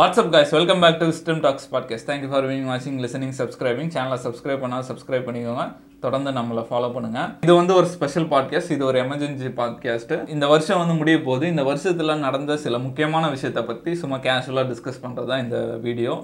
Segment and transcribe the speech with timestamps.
[0.00, 4.16] What's up guys welcome back to wisdom talks podcast thank you for wing வாட்சிங் listening subscribing சேனலை
[4.26, 5.64] subscribe பண்ணால் subscribe பண்ணிக்கோங்க.
[6.00, 10.78] தொடர்ந்து நம்மளை ஃபாலோ பண்ணுங்கள் இது வந்து ஒரு ஸ்பெஷல் பாட்காஸ்ட் இது ஒரு எமர்ஜென்சி பாட்காஸ்ட் இந்த வருஷம்
[10.78, 11.48] வந்து முடிய போகுது.
[11.48, 16.14] இந்த வருஷத்தில் நடந்த சில முக்கியமான விஷயத்தை பற்றி சும்மா கேஷுவலாக டிஸ்கஸ் பண்ணுறது தான் இந்த வீடியோ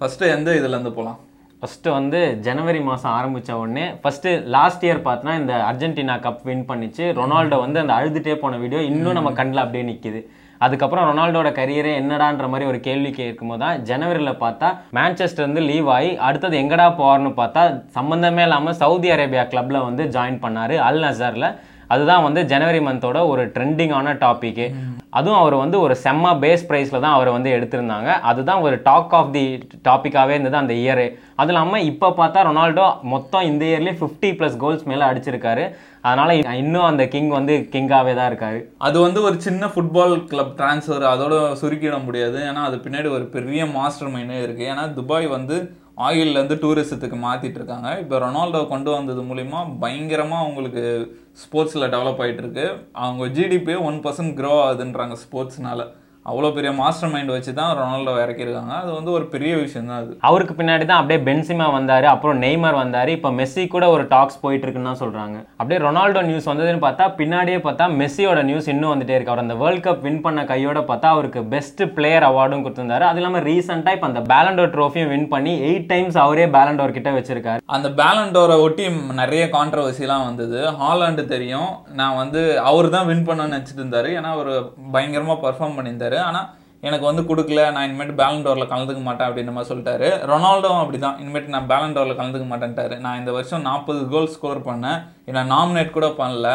[0.00, 1.18] ஃபஸ்ட்டு எந்த இதுலேருந்து போகலாம்
[1.62, 7.06] ஃபஸ்ட்டு வந்து ஜனவரி மாதம் ஆரம்பித்த உடனே ஃபஸ்ட்டு லாஸ்ட் இயர் பார்த்தோன்னா இந்த அர்ஜென்டினா கப் வின் பண்ணிச்சு.
[7.20, 10.22] ரொனால்டோ வந்து அந்த அழுதுகிட்டே போன வீடியோ இன்னும் நம்ம கண்ணில் அப்படியே நிற்கிது
[10.60, 16.10] அதுக்கப்புறம் ரொனால்டோட கரியரே என்னடான்ற மாதிரி ஒரு கேள்வி கேட்கும்போது தான் ஜனவரியில் பார்த்தா மேன்செஸ்டர் வந்து லீவ் ஆகி
[16.22, 17.62] அடுத்தது எங்கடா போவார்னு பார்த்தா
[17.94, 21.48] சம்மந்தமே இல்லாமல் சவுதி அரேபியா கிளப்பில் வந்து ஜாயின் பண்ணார் அல் நசரில்
[21.94, 24.66] அதுதான் வந்து ஜனவரி மந்தோட ஒரு ட்ரெண்டிங்கான டாபிக்கு
[25.18, 28.10] அதுவும் அவர் வந்து ஒரு செம்ம பேஸ் ப்ரைஸில் தான் அவர் வந்து எடுத்திருந்தாங்க.
[28.30, 29.42] அதுதான் ஒரு டாக் ஆஃப் தி
[29.88, 31.06] டாப்பிக்காகவே இருந்தது அந்த இயரு
[31.40, 35.64] அது இல்லாமல் இப்போ பார்த்தா ரொனால்டோ மொத்தம் இந்த இயர்லேயே ஃபிஃப்டி ப்ளஸ் கோல்ஸ் மேலே அடிச்சிருக்காரு.
[36.08, 36.32] அதனால்
[36.62, 38.60] இன்னும் அந்த கிங் வந்து கிங்காகவே தான் இருக்காரு.
[38.88, 42.38] அது வந்து ஒரு சின்ன ஃபுட்பால் கிளப் ட்ரான்ஸ்ஃபர் அதோட சுருக்கிட முடியாது.
[42.50, 45.58] ஏன்னா அது பின்னாடி ஒரு பெரிய மாஸ்டர் மைண்டே இருக்குது ஏன்னா துபாய் வந்து
[46.00, 50.84] ஆயில்லேருந்து டூரிசத்துக்கு மாற்றிட்டு இருக்காங்க இப்போ ரொனால்டோ கொண்டு வந்தது மூலிமா பயங்கரமாக அவங்களுக்கு
[51.42, 52.66] ஸ்போர்ட்ஸில் டெவலப் ஆகிட்டு இருக்கு
[52.96, 55.84] அவங்க ஜிடிபி ஒன் பர்சன்ட் க்ரோ ஆகுதுன்றாங்க ஸ்போர்ட்ஸ்னால
[56.30, 58.74] அவ்வளோ பெரிய மாஸ்டர் மைண்ட் வச்சு தான் ரொனால்டோ இறக்கியிருக்காங்க.
[58.82, 60.12] அது வந்து ஒரு பெரிய விஷயம் தான் அது.
[60.30, 64.66] அவருக்கு பின்னாடி தான் அப்படியே பென்சிமா வந்தார் அப்புறம் நெய்மர் வந்தார் இப்போ மெஸ்ஸி கூட ஒரு டாக்ஸ் போயிட்டு
[64.66, 69.32] இருக்குன்னு தான் சொல்கிறாங்க அப்படியே ரொனால்டோ நியூஸ் வந்ததுன்னு பார்த்தா பின்னாடியே பார்த்தா மெஸ்ஸியோட நியூஸ் இன்னும் வந்துட்டே இருக்கு.
[69.34, 73.06] அவர் அந்த வேர்ல்ட் கப் வின் பண்ண கையோட பார்த்தா அவருக்கு பெஸ்ட் பிளேயர் அவார்டும் கொடுத்திருந்தாரு.
[73.10, 77.60] அது இல்லாமல் ரீசெண்டாக இப்போ அந்த பேலண்டோர் ட்ரோஃபியும் வின் பண்ணி எயிட் டைம்ஸ் அவரே பேலண்டோர் கிட்ட வச்சிருக்காரு.
[77.78, 78.86] அந்த பேலண்டோரை ஒட்டி
[79.22, 80.60] நிறைய கான்ட்ரவர்சிலாம் வந்தது.
[80.82, 81.70] ஹாலாண்டு தெரியும்.
[82.00, 84.10] நான் வந்து அவர் தான் வின் பண்ணணும்னு நினச்சிட்டு இருந்தாரு.
[84.18, 84.52] ஏன்னா அவர்
[84.96, 86.18] பயங்கரமாக பர்ஃபார்ம் பண்ணியிருந்தாரு.
[86.28, 86.48] ஆனால்
[86.88, 90.08] எனக்கு வந்து கொடுக்கல நான் இனிமேட்டு பேலண்டோரில் கலந்துக்க மாட்டேன் அப்படின்ற மாதிரி சொல்லிட்டாரு.
[90.30, 92.94] ரொனால்டோவும் அப்படி தான் இனிமேட்டு நான் பேலண்டோரில் கலந்துக்க மாட்டேன்ட்டாரு.
[93.04, 95.00] நான் இந்த வருஷம் நாற்பது கோல் ஸ்கோர் பண்ணேன்.
[95.30, 96.48] என்னை நாமினேட் கூட பண்ணல.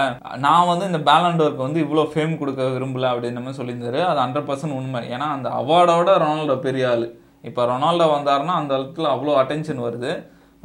[0.46, 4.02] நான் வந்து இந்த பேலண்டோருக்கு வந்து இவ்வளோ ஃபேம் கொடுக்க விரும்பல அப்படின்ற மாதிரி சொல்லியிருந்தாரு.
[4.12, 5.02] அது ஹண்ட்ரட் பர்சன்ட் உண்மை.
[5.16, 7.06] ஏன்னா அந்த அவார்டோட ரொனால்டோ பெரிய ஆள்.
[7.50, 10.14] இப்போ ரொனால்டோ வந்தாருன்னா அந்த இடத்துல அவ்வளோ அட்டென்ஷன் வருது.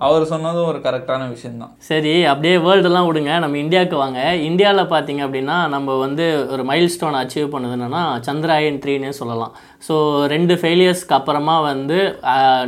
[0.06, 1.72] அவர் சொன்னதும் ஒரு கரெக்டான விஷயம்தான்.
[1.88, 3.32] சரி அப்படியே வேர்ல்டெல்லாம் விடுங்க.
[3.44, 4.20] நம்ம இந்தியாவுக்கு வாங்க.
[4.48, 9.52] இந்தியாவில் பார்த்தீங்க அப்படின்னா நம்ம வந்து ஒரு மைல் ஸ்டோன் அச்சீவ் பண்ணது என்னன்னா சந்திராயன் த்ரீனே சொல்லலாம்.
[9.88, 9.94] ஸோ
[10.34, 11.98] ரெண்டு ஃபெயிலியர்ஸ்க்கு அப்புறமா வந்து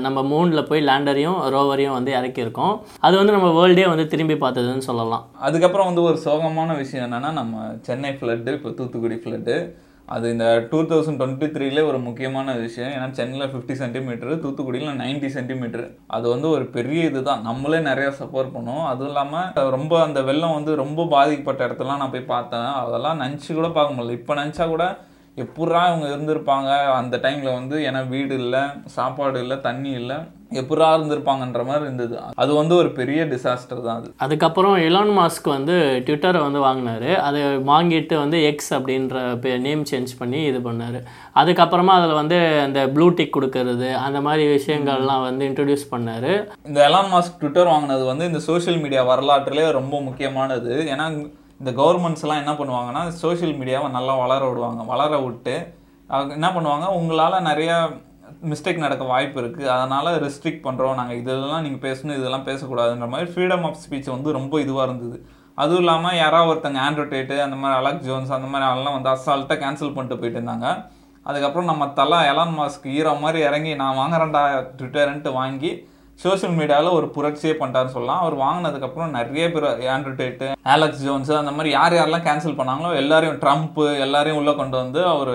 [0.07, 2.75] நம்ம மூணில் போய் லேண்டரையும் ரோவரையும் வந்து இறக்கியிருக்கோம்.
[3.07, 5.25] அது வந்து நம்ம வேர்ல்டே வந்து திரும்பி பார்த்ததுன்னு சொல்லலாம்.
[5.49, 9.57] அதுக்கப்புறம் வந்து ஒரு சோகமான விஷயம் என்னன்னா நம்ம சென்னை ஃப்ளட்டு இப்போ தூத்துக்குடி ஃப்ளட்டு
[10.15, 12.91] அது இந்த டூ தௌசண்ட் டுவெண்ட்டி த்ரீல ஒரு முக்கியமான விஷயம்.
[12.97, 15.85] ஏன்னா சென்னையில் ஃபிஃப்டி சென்டிமீட்டர் தூத்துக்குடியில் நைன்டி சென்டிமீட்டர்
[16.17, 17.45] அது வந்து ஒரு பெரிய இதுதான்.
[17.49, 18.85] நம்மளே நிறையா சப்போர்ட் பண்ணுவோம்.
[18.91, 22.71] அதுவும் இல்லாமல் ரொம்ப அந்த வெள்ளம் வந்து ரொம்ப பாதிக்கப்பட்ட இடத்துலாம் நான் போய் பார்த்தேன்.
[22.83, 24.19] அதெல்லாம் நினச்சி கூட பார்க்க முடியல.
[24.21, 24.87] இப்போ நினச்சா கூட
[25.37, 26.71] எப்பட்றா இவங்க இருந்திருப்பாங்க?
[27.01, 30.17] அந்த டைமில் வந்து ஏன்னா வீடு இல்லை சாப்பாடு இல்லை தண்ணி இல்லை
[30.53, 32.19] எப்பட்றா இருந்திருப்பாங்கன்ற மாதிரி இருந்தது.
[32.35, 34.09] அது வந்து ஒரு பெரிய டிசாஸ்டர் தான் அது.
[34.17, 37.15] அதுக்கப்புறம் எலான் மாஸ்க் வந்து ட்விட்டரை வந்து வாங்கினாரு.
[37.15, 40.99] அதை வாங்கிட்டு வந்து எக்ஸ் அப்படின்ற நேம் சேஞ்ச் பண்ணி இது பண்ணார்.
[41.35, 46.33] அதுக்கப்புறமா அதில் வந்து அந்த ப்ளூ டிக் கொடுக்கறது அந்த மாதிரி விஷயங்கள்லாம் வந்து இன்ட்ரடியூஸ் பண்ணார்.
[46.67, 50.75] இந்த எலான் மாஸ்க் ட்விட்டர் வாங்கினது வந்து இந்த சோஷியல் மீடியா வரலாற்றிலே ரொம்ப முக்கியமானது.
[50.95, 51.07] ஏன்னா
[51.63, 54.81] இந்த கவர்மெண்ட்ஸ்லாம் என்ன பண்ணுவாங்கன்னா சோஷியல் மீடியாவை நல்லா வளர விடுவாங்க.
[54.93, 55.55] வளர விட்டு
[56.15, 57.77] அவங்க என்ன பண்ணுவாங்க உங்களால் நிறையா
[58.51, 63.65] மிஸ்டேக் நடக்க வாய்ப்பு இருக்குது அதனால் ரெஸ்ட்ரிக்ட் பண்ணுறோம் நாங்கள் இதெல்லாம் நீங்கள் பேசணும் இதெல்லாம் பேசக்கூடாதுன்ற மாதிரி ஃப்ரீடம்
[63.69, 65.17] ஆஃப் ஸ்பீச் வந்து ரொம்ப இதுவாக இருந்தது.
[65.63, 69.95] அதுவும் இல்லாமல் யாராவது ஒருத்தங்க ஆண்ட்ரோடேட்டு அந்த மாதிரி அலக் ஜோன்ஸ் அந்த மாதிரி ஆளெல்லாம் வந்து அசால்ட்டாக கேன்சல்
[69.97, 70.69] பண்ணிட்டு போயிட்டு இருந்தாங்க.
[71.27, 74.45] அதுக்கப்புறம் நம்ம தலா எலான் மாஸ்க் ஈரோ மாதிரி இறங்கி நான் வாங்குறேன்டா
[74.79, 75.73] ட்விட்டர்ன்ட்டு வாங்கி
[76.25, 78.21] சோஷியல் மீடியாவில் ஒரு புரட்சியே பண்ணிட்டாருன்னு சொல்லலாம்.
[78.25, 83.41] அவர் வாங்கினதுக்கப்புறம் நிறைய பேர் ஆண்ட்ரூ டேட்டு ஆலக்ஸ் ஜோன்ஸ் அந்த மாதிரி யார் யாரெல்லாம் கேன்சல் பண்ணாங்களோ எல்லாரையும்
[83.45, 85.33] ட்ரம்ப் எல்லாரையும் உள்ளே கொண்டு வந்து அவர்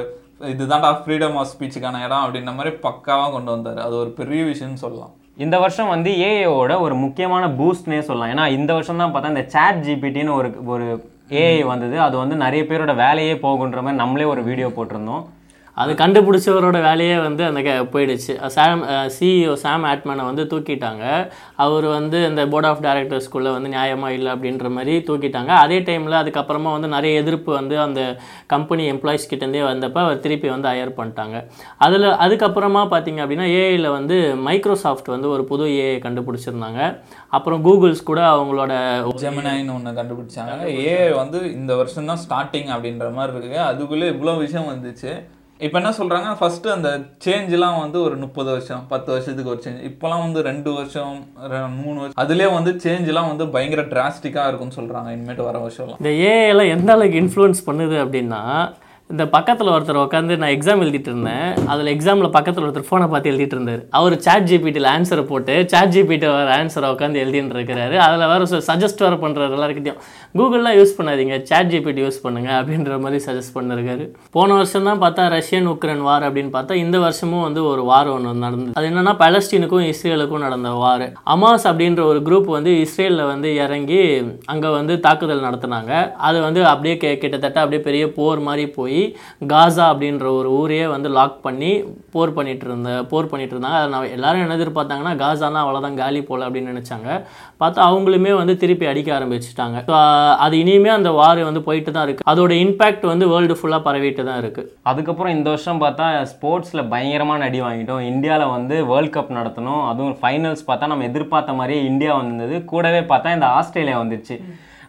[0.53, 3.79] இதுதான்டா ஃப்ரீடம் ஆஃப் ஸ்பீச்சுக்கான இடம் அப்படின்ற மாதிரி பக்காவாக கொண்டு வந்தார்.
[3.85, 5.13] அது ஒரு பெரிய விஷயம்னு சொல்லலாம்.
[5.45, 8.31] இந்த வருஷம் வந்து ஏஐயோட ஒரு முக்கியமான பூஸ்ட்னே சொல்லலாம்.
[8.33, 10.85] ஏன்னா இந்த வருஷம் தான் பார்த்தா இந்த சேட் ஜிபிடின்னு ஒரு ஒரு
[11.41, 11.95] ஏஐ வந்தது.
[12.05, 15.25] அது வந்து நிறைய பேரோட வேலையே போகுன்ற மாதிரி நம்மளே ஒரு வீடியோ போட்டிருந்தோம்.
[15.77, 18.45] அது கண்டுபிடிச்சவரோட வேலையே வந்து அந்த க- போயிடுச்சு.
[18.45, 18.83] சாம்
[19.19, 21.31] சிஇஓ சாம் ஆட்மேனை வந்து தூக்கிட்டாங்க.
[21.55, 25.45] அவர் வந்து இந்த போர்ட் ஆஃப் டைரக்டர்ஸ்குள்ளே வந்து நியாயமாக இல்லை அப்படின்ற மாதிரி தூக்கிட்டாங்க.
[25.45, 28.17] அதே டைமில் அதுக்கப்புறமா வந்து நிறைய எதிர்ப்பு வந்து அந்த
[28.47, 31.47] கம்பெனி எம்ப்ளாயிஸ் கிட்டேருந்தே வந்தப்போ அவர் திருப்பி வந்து ஹையர் பண்ணிட்டாங்க.
[31.77, 37.01] அதில் அதுக்கப்புறமா பார்த்தீங்க அப்படின்னா ஏஐயில் வந்து மைக்ரோசாஃப்ட் வந்து ஒரு புது ஏஐ கண்டுபிடிச்சிருந்தாங்க.
[37.27, 40.65] அப்புறம் கூகுள்ஸ் கூட அவங்களோட ஜெமினாயின்னு ஒன்று கண்டுபிடிச்சாங்க.
[40.65, 43.59] ஏ வந்து இந்த வருஷம் தான் ஸ்டார்டிங் அப்படின்ற மாதிரி இருக்கு.
[43.59, 45.35] அதுக்குள்ளே இவ்வளோ விஷயம் வந்துச்சு.
[45.59, 46.89] இப்போ என்ன சொல்றாங்க ஃபஸ்ட்டு அந்த
[47.23, 51.13] சேஞ்ச்லாம் வந்து ஒரு முப்பது வருஷம் பத்து வருஷத்துக்கு ஒரு சேஞ்ச் இப்போலாம் வந்து ரெண்டு வருஷம்
[51.47, 55.99] ரெ- மூணு வருஷம் அதுலேயே வந்து சேஞ்ச்லாம் வந்து பயங்கர டிராஸ்டிக்காக இருக்கும்னு சொல்றாங்க இனிமேட்டு வர வருஷம்லாம்.
[55.99, 58.41] இந்த ஏஐலாம் எந்த அளவுக்கு இன்ஃப்ளூயன்ஸ் பண்ணுது அப்படின்னா
[59.13, 61.45] இந்த பக்கத்தில் ஒருத்தர் உட்காந்து நான் எக்ஸாம் எழுதிட்டு இருந்தேன்.
[61.71, 63.83] அதில் எக்ஸாமில் பக்கத்தில் ஒருத்தர் ஃபோனை பார்த்து எழுதிட்டு இருந்தார்.
[63.97, 67.95] அவர் சாட் ஜிபிடியில் ஆன்சரை போட்டு சாட் ஜிபிடி வர ஆன்சரை உட்காந்து எழுதின்னு இருக்கிறாரு.
[68.05, 70.01] அதில் வேறு சஜஸ்ட் வர பண்ணுறாரு எல்லாருக்கிட்டையும்
[70.39, 74.07] கூகுள்லாம் யூஸ் பண்ணாதீங்க சாட் ஜிபிடி யூஸ் பண்ணுங்க அப்படின்ற மாதிரி சஜஸ்ட் பண்ணிருக்காரு.
[74.37, 78.35] போன வருஷம் தான் பார்த்தா ரஷ்யன் உக்ரைன் வார் அப்படின்னு பார்த்தா இந்த வருஷமும் வந்து ஒரு வார் ஒன்று
[78.45, 78.75] நடந்தது.
[78.81, 81.05] அது என்னென்னா பலஸ்டீனுக்கும் இஸ்ரேலுக்கும் நடந்த வார்
[81.35, 84.03] அமாஸ் அப்படின்ற ஒரு குரூப் வந்து இஸ்ரேலில் வந்து இறங்கி
[84.55, 85.93] அங்கே வந்து தாக்குதல் நடத்துனாங்க.
[86.29, 88.95] அது வந்து அப்படியே கிட்டத்தட்ட அப்படியே பெரிய போர் மாதிரி போய்
[89.51, 91.71] காசா அப்படின்ற ஒரு ஊரையே வந்து லாக் பண்ணி
[92.13, 96.47] போர் பண்ணிட்டு இருந்த போர் பண்ணிட்டு இருந்தாங்க அதை நான் எல்லாரும் என்ன எதிர்பார்த்தாங்கன்னா காசானா அவ்வளோதான் காலி போல
[96.47, 97.09] அப்படின்னு நினச்சாங்க.
[97.61, 99.77] பார்த்தா அவங்களுமே வந்து திருப்பி அடிக்க ஆரம்பிச்சிட்டாங்க.
[100.45, 102.27] அது இனிமே அந்த வார் வந்து போயிட்டு தான் இருக்கு.
[102.33, 104.63] அதோட இம்பாக்ட் வந்து வேர்ல்டு ஃபுல்லாக பரவிட்டு தான் இருக்கு.
[104.91, 108.05] அதுக்கப்புறம் இந்த வருஷம் பார்த்தா ஸ்போர்ட்ஸில் பயங்கரமான அடி வாங்கிட்டோம்.
[108.11, 109.83] இந்தியாவில் வந்து வேர்ல்ட் கப் நடத்தணும்.
[109.91, 112.57] அதுவும் ஃபைனல்ஸ் பார்த்தா நம்ம எதிர்பார்த்த மாதிரியே இந்தியா வந்தது.
[112.71, 114.37] கூடவே பார்த்தா இந்த ஆஸ்திரேலியா வந்துச்சு.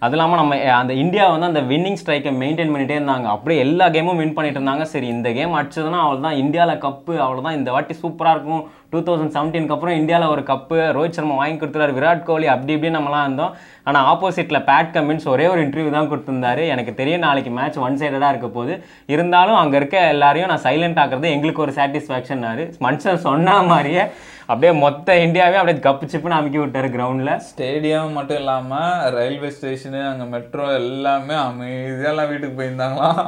[0.04, 3.28] அது இல்லாமல் நம்ம அந்த இந்தியா வந்து அந்த வின்னிங் ஸ்ட்ரைக்கை மெயின்டைன் பண்ணிகிட்டே இருந்தாங்க.
[3.34, 4.84] அப்படியே எல்லா கேமும் வின் பண்ணிட்டு இருந்தாங்க.
[4.92, 8.64] சரி இந்த கேம் அடிச்சதுன்னா அவ்வளோதான் இந்தியாவில் கப்பு அவ்வளோதான் இந்த வாட்டி சூப்பராக இருக்கும்.
[8.92, 12.92] டூ தௌசண்ட் செவன்டீனுக்கு அப்புறம் இந்தியாவில் ஒரு கப்பு ரோஹித் சர்மா வாங்கி கொடுத்துறாரு விராட் கோலி அப்படி இப்படி
[12.94, 13.52] நம்மலாம் இருந்தோம்.
[13.88, 16.62] ஆனால் ஆப்போசிட்டில் பேட் கமின்ஸ் ஒரே ஒரு இன்டர்வியூ தான் கொடுத்துருந்தாரு.
[16.74, 18.74] எனக்கு தெரியும் நாளைக்கு மேட்ச் ஒன் சைடடாக இருக்க போகுது.
[19.14, 24.04] இருந்தாலும் அங்கே இருக்க எல்லாரையும் நான் சைலண்ட் ஆக்குறது எங்களுக்கு ஒரு சாட்டிஸ்ஃபேக்ஷன்னாரு மனுஷன் சொன்ன மாதிரியே
[24.52, 28.78] அப்படியே மொத்த இந்தியாவே அப்படியே கப்பு சிப்புன்னு அமுக்கி விட்டாரு கிரவுண்டில் ஸ்டேடியம் மட்டும் இல்லாம
[29.16, 33.20] ரயில்வே ஸ்டேஷனு அங்க மெட்ரோ எல்லாமே அமைதியா எல்லாம் வீட்டுக்கு போயிருந்தாங்களாம்.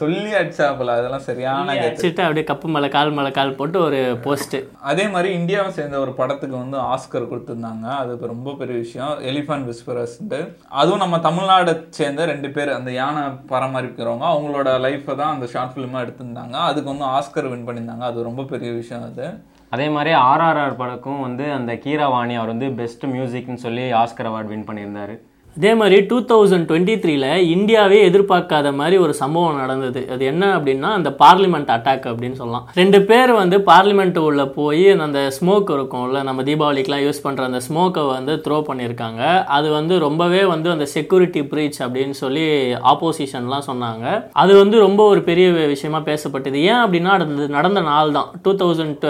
[0.00, 0.96] சொல்லி அடிச்சாப்புல.
[1.00, 1.86] அதெல்லாம் சரியான கெத்து.
[1.86, 4.60] வச்சுட்டு அப்படியே கப்பு மேலே கால் மேலே கால் போட்டு ஒரு போஸ்ட்டு
[4.90, 7.86] அதே மாதிரி இந்தியாவை சேர்ந்த ஒரு படத்துக்கு வந்து ஆஸ்கர் கொடுத்துருந்தாங்க.
[8.02, 9.12] அது ரொம்ப பெரிய விஷயம்.
[9.30, 10.40] எலிஃபண்ட் விஸ்பரஸ்ன்ட்டு
[10.82, 16.04] அதுவும் நம்ம தமிழ்நாடை சேர்ந்த ரெண்டு பேர் அந்த யானை பராமரிக்கிறவங்க அவங்களோட லைஃப்பை தான் அந்த ஷார்ட் ஃபிலிமாக
[16.06, 16.56] எடுத்திருந்தாங்க.
[16.70, 18.06] அதுக்கு வந்து ஆஸ்கர் வின் பண்ணியிருந்தாங்க.
[18.10, 19.28] அது ரொம்ப பெரிய விஷயம் அது.
[19.74, 24.68] அதே மாதிரி ஆர்ஆர்ஆர் படக்கும் வந்து அந்த கீரவாணி அவர் வந்து பெஸ்ட் மியூசிக்னு சொல்லி ஆஸ்கர் அவார்டு வின்
[24.70, 25.14] பண்ணியிருந்தாரு.
[25.56, 30.00] அதே மாதிரி டூ தௌசண்ட் டுவெண்ட்டி த்ரீல இந்தியாவே எதிர்பார்க்காத மாதிரி ஒரு சம்பவம் நடந்தது.
[30.14, 32.66] அது என்ன அப்படின்னா அந்த பார்லிமெண்ட் அட்டாக் அப்படின்னு சொல்லலாம்.
[32.80, 38.04] ரெண்டு பேர் வந்து பார்லிமெண்ட் உள்ள போய் அந்த ஸ்மோக் இருக்கும்ல நம்ம தீபாவளிக்கெலாம் யூஸ் பண்ணுற அந்த ஸ்மோக்கை
[38.12, 39.22] வந்து த்ரோ பண்ணியிருக்காங்க.
[39.56, 42.46] அது வந்து ரொம்பவே வந்து அந்த செக்யூரிட்டி ப்ரீச் அப்படின்னு சொல்லி
[42.92, 44.06] ஆப்போசிஷன்லாம் சொன்னாங்க.
[44.44, 46.58] அது வந்து ரொம்ப ஒரு பெரிய விஷயமா பேசப்பட்டது.
[46.70, 49.06] ஏன் அப்படின்னா அது நடந்த நாள் தான் டூ தௌசண்ட்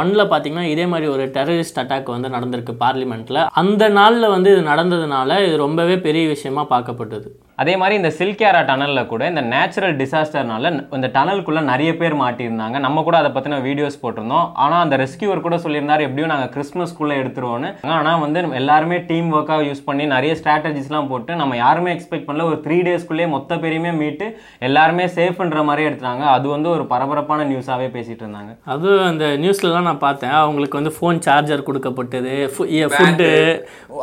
[0.00, 5.40] ஒன்ல பார்த்தீங்கன்னா இதே மாதிரி ஒரு டெரரிஸ்ட் அட்டாக் வந்து நடந்திருக்கு பார்லிமெண்ட்ல அந்த நாளில் வந்து இது நடந்ததுனால
[5.48, 7.28] இது ரொம்பவே பெரிய விஷயமா பார்க்கப்பட்டது.
[7.62, 10.68] அதே மாதிரி இந்த சில்கேரா டனலில் கூட இந்த நேச்சுரல் டிசாஸ்டர்னால
[10.98, 12.76] இந்த டனலுக்குள்ளே நிறைய பேர் மாட்டியிருந்தாங்க.
[12.84, 14.46] நம்ம கூட அதை பற்றின வீடியோஸ் போட்டிருந்தோம்.
[14.64, 19.84] ஆனால் அந்த ரெஸ்கியூவர் கூட சொல்லியிருந்தாரு எப்படியும் நாங்கள் கிறிஸ்மஸ்க்குள்ளே எடுத்துருவோன்னு ஆனால் வந்து எல்லாருமே டீம் ஒர்க்காக யூஸ்
[19.88, 22.46] பண்ணி நிறைய ஸ்ட்ராட்டஜிஸ்லாம் போட்டு நம்ம யாருமே எக்ஸ்பெக்ட் பண்ணல.
[22.52, 24.28] ஒரு த்ரீ டேஸ்க்குள்ளேயே மொத்த பேரையுமே மீட்டு
[24.68, 26.24] எல்லாருமே சேஃப்ன்ற மாதிரி எடுத்துட்டாங்க.
[26.36, 28.54] அது வந்து ஒரு பரபரப்பான நியூஸாகவே பேசிட்டு இருந்தாங்க.
[28.74, 30.36] அதுவும் அந்த நியூஸ்லலாம் நான் பார்த்தேன்.
[30.44, 33.30] அவங்களுக்கு வந்து ஃபோன் சார்ஜர் கொடுக்கப்பட்டது ஃபுட்டு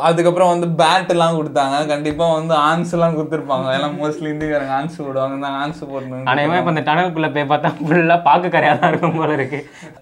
[0.08, 1.76] அதுக்கப்புறம் வந்து பேட் எல்லாம் கொடுத்தாங்க.
[1.92, 5.36] கண்டிப்பா வந்து ஆன்ஸ் எல்லாம் கொடுத்துருப்பாங்க எல்லாம் மோஸ்ட்லி இந்திக்காரங்க ஆன்ஸ் போடுவாங்க.
[5.44, 9.32] தான் ஆன்ஸ் போடணும் ஆனால் இப்போ இந்த டனலுக்குள்ளே போய் பார்த்தா ஃபுல்லாக பார்க்க கரையாக தான் இருக்கும் போல
[9.38, 9.60] இருக்கு.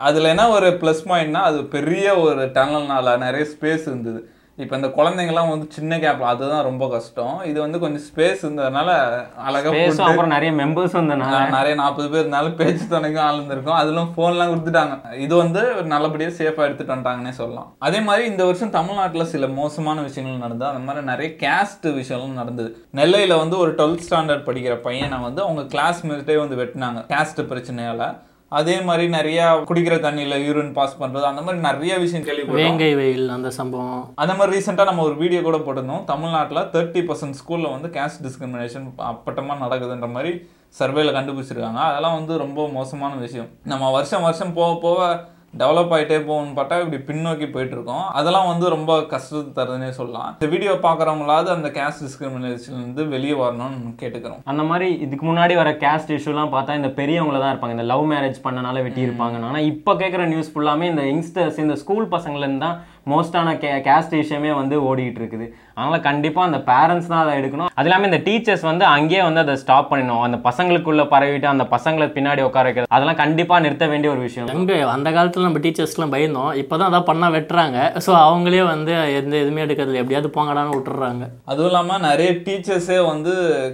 [0.08, 4.20] அதுல என்ன ஒரு ப்ளஸ் பாயிண்ட்னா அது பெரிய ஒரு டனல்னால நிறைய ஸ்பேஸ் இருந்தது.
[4.62, 7.40] இப்போ இந்த குழந்தைங்கலாம் வந்து சின்ன கேப்ல அதுதான் ரொம்ப கஷ்டம்.
[7.44, 8.88] இது வந்து கொஞ்சம் ஸ்பேஸ் இருந்ததுனால
[9.36, 11.50] அழகா பேசும் போட்டு அப்புறம் நிறைய மெம்பர்ஸ் வந்தனால.
[11.50, 15.14] நிறைய நாற்பது பேர் இருந்தாலும் பேச்சு துணைக்கும் ஆள் இருந்திருக்கும் அதுல போன்லாம் கொடுத்துட்டாங்க.
[15.14, 17.76] இது வந்து நல்லபடியா சேஃபா எடுத்துட்டு வந்துட்டாங்கன்னே சொல்லலாம்.
[17.78, 20.70] அதே மாதிரி இந்த வருஷம் தமிழ்நாட்டுல சில மோசமான விஷயங்கள் நடந்தது.
[20.70, 22.86] அந்த மாதிரி நிறைய கேஸ்ட் விஷயங்களும் நடந்தது.
[22.94, 27.02] நெல்லையில வந்து ஒரு டுவெல்த் ஸ்டாண்டர்ட் படிக்கிற பையனை வந்து அவங்க கிளாஸ்மேட்டே வந்து வெட்டினாங்க.
[27.12, 28.18] கேஸ்ட் பிரச்சனையால.
[28.48, 32.62] அதே மாதிரி நிறைய குடிக்கிற தண்ணியில யூரின் பாஸ் பண்றது அந்த மாதிரி நிறைய விஷயம் கேள்விப்பட்டோம்.
[32.62, 34.12] வேங்கை வெயில் அந்த சம்பவம்.
[34.14, 36.04] அந்த மாதிரி ரீசெண்டாக நம்ம ஒரு வீடியோ கூட போட்டிருந்தோம்.
[36.04, 40.32] தமிழ்நாட்டில் தேர்ட்டி பர்சன்ட் ஸ்கூலில் வந்து கேஸ்ட் டிஸ்கிரிமினேஷன் அப்பட்டமாக நடக்குதுன்ற மாதிரி
[40.78, 41.82] சர்வேல கண்டுபிடிச்சிருக்காங்க.
[41.90, 43.48] அதெல்லாம் வந்து ரொம்ப மோசமான விஷயம்.
[43.64, 45.28] நம்ம வருஷம் வருஷம் போக போக
[45.60, 50.30] டெவலப் ஆகிட்டே போகணும்னு பார்த்தா இப்படி பின்னோக்கி போயிட்டு இருக்கோம் அதெல்லாம் வந்து ரொம்ப கஷ்டத்தை தருதுன்னே சொல்லலாம்.
[50.36, 54.42] இந்த வீடியோ பார்க்குறவங்களாவது அந்த கேஸ்ட் டிஸ்கிரிமினேஷன் வந்து வெளியே வரணும்னு கேட்டுக்கிறோம்.
[54.52, 57.76] அந்த மாதிரி இதுக்கு முன்னாடி வர கேஸ்ட் இஷ்யூலாம் பார்த்தா இந்த பெரியவங்கள தான் இருப்பாங்க.
[57.78, 62.12] இந்த லவ் மேரேஜ் பண்ணனால வெட்டி இருப்பாங்க ஆனால் இப்போ கேட்குற நியூஸ் ஃபுல்லாமே இந்த யங்ஸ்டர்ஸ் இந்த ஸ்கூல்
[62.16, 62.76] பசங்கள்லேருந்து தான்
[63.12, 65.46] மோஸ்டான கே கேஸ்ட் விஷயமே வந்து ஓடிட்டு இருக்குது.
[65.76, 67.66] அதனால் கண்டிப்பாக அந்த பேரண்ட்ஸ் தான் அதை எடுக்கணும்.
[67.74, 72.08] அது இல்லாமல் இந்த டீச்சர்ஸ் வந்து அங்கேயே வந்து அதை ஸ்டாப் பண்ணணும் அந்த பசங்களுக்குள்ள பரவிட்டு அந்த பசங்களை
[72.08, 74.54] பின்னாடி உட்கார வைக்கிறது அதெல்லாம் கண்டிப்பாக நிறுத்த வேண்டிய ஒரு விஷயம்.
[74.54, 76.56] எங்க அந்த காலத்துல நம்ம டீச்சர்ஸ்க்குலாம் பயந்தோம்.
[76.56, 78.00] இப்போதான் அதான் பண்ணா வெட்டுறாங்க.
[78.06, 81.28] ஸோ அவங்களே வந்து எந்த எதுவுமே எடுக்கிறதுல எப்படியாவது போங்கடான்னு விட்டுறாங்க.
[81.44, 83.32] அதுவும் இல்லாமல் நிறைய டீச்சர்ஸே வந்து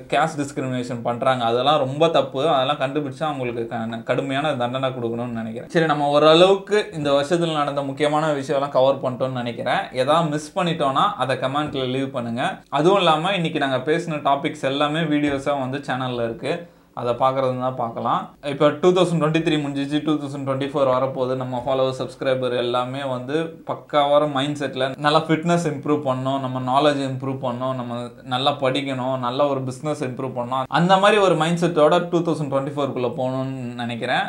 [0.08, 2.48] கேஸ்ட் டிஸ்கிரிமினேஷன் பண்ணுறாங்க அதெல்லாம் ரொம்ப தப்பு.
[2.48, 5.68] அதெல்லாம் கண்டுபிடிச்சா அவங்களுக்கு க- கடுமையான தண்டனை கொடுக்கணும்னு நினைக்கிறேன்.
[5.68, 9.80] சரி நம்ம ஓரளவுக்கு இந்த வருஷத்தில் நடந்த முக்கியமான விஷயம்லாம் கவர் பண்ணிட்டோம்னு நினைக்கிறேன்.
[9.92, 15.64] ஏதாவது மிஸ் பண்ணிட்டோம்னா அதை கமெண்ட்ல லீவ் பண்ணுங்கள் அதுவும் இல்லாமல் இன்றைக்கி நாங்கள் பேசின டாபிக்ஸ் எல்லாமே வீடியோஸாக
[15.64, 16.60] வந்து சேனலில் இருக்குது
[17.00, 19.98] அதை பார்க்குறது தான் பார்க்கலாம் இப்போ டூ தௌசண்ட் டுவெண்ட்டி த்ரீ முடிஞ்சிச்சு.
[20.06, 21.34] டூ தௌசண்ட் டுவெண்ட்டி ஃபோர் வரப்போகுது.
[21.42, 23.36] நம்ம ஃபாலோவர் சப்ஸ்கிரைபர் எல்லாமே வந்து
[23.70, 26.42] பக்காவார மைண்ட் செட்டில் நல்லா ஃபிட்னஸ் இம்ப்ரூவ் பண்ணணும்.
[26.44, 27.74] நம்ம நாலேஜ் இம்ப்ரூவ் பண்ணணும்.
[27.80, 28.02] நம்ம
[28.34, 29.16] நல்லா படிக்கணும்.
[29.26, 30.68] நல்ல ஒரு பிஸ்னஸ் இம்ப்ரூவ் பண்ணணும்.
[30.80, 34.26] அந்த மாதிரி ஒரு மைண்ட் செட்டோட டூ தௌசண்ட் டுவெண்ட்டி ஃபோருக்குள்ளே போகணும்னு நினைக்கிறேன்.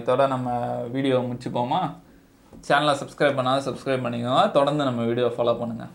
[0.00, 0.58] இதோட நம்ம
[0.96, 1.80] வீடியோ முடிச்சுப்போமா?
[2.68, 4.44] சேனலை சப்ஸ்கிரைப் பண்ணாத சப்ஸ்கிரைப் பண்ணிக்கோங்க.
[4.58, 5.94] தொடர்ந்து நம்ம வீடியோ ஃபாலோ பண்ணுங்கள்